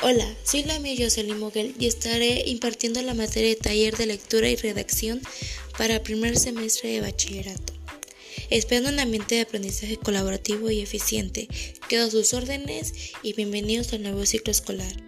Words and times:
Hola, 0.00 0.32
soy 0.44 0.62
la 0.62 0.76
amiga 0.76 1.04
Jocelyn 1.04 1.40
Moguel 1.40 1.74
y 1.76 1.86
estaré 1.86 2.44
impartiendo 2.46 3.02
la 3.02 3.14
materia 3.14 3.48
de 3.48 3.56
taller 3.56 3.96
de 3.96 4.06
lectura 4.06 4.48
y 4.48 4.54
redacción 4.54 5.20
para 5.76 5.96
el 5.96 6.02
primer 6.02 6.38
semestre 6.38 6.90
de 6.90 7.00
bachillerato. 7.00 7.72
Esperando 8.48 8.90
un 8.90 9.00
ambiente 9.00 9.34
de 9.34 9.40
aprendizaje 9.40 9.96
colaborativo 9.96 10.70
y 10.70 10.82
eficiente. 10.82 11.48
Quedo 11.88 12.06
a 12.06 12.10
sus 12.12 12.32
órdenes 12.32 12.92
y 13.24 13.32
bienvenidos 13.32 13.92
al 13.92 14.04
nuevo 14.04 14.24
ciclo 14.24 14.52
escolar. 14.52 15.07